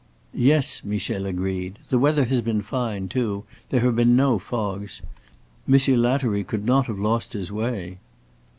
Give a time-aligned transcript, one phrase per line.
[0.33, 1.77] "Yes," Michel agreed.
[1.89, 3.43] "The weather has been fine too.
[3.69, 4.99] There have been no fogs.
[5.67, 7.99] Monsieur Lattery could not have lost his way."